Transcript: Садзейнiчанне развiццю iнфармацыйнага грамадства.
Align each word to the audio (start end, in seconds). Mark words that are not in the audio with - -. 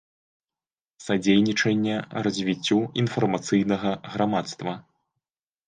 Садзейнiчанне 1.07 1.95
развiццю 2.29 2.79
iнфармацыйнага 3.03 3.95
грамадства. 4.13 4.77